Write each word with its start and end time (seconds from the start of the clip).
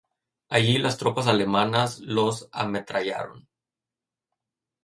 Allí, 0.49 0.79
las 0.79 0.97
tropas 0.97 1.27
alemanas 1.27 1.99
los 1.99 2.49
ametrallaron. 2.53 3.47